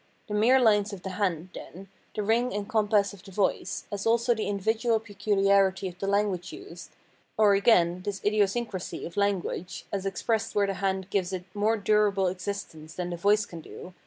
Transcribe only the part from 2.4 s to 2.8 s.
and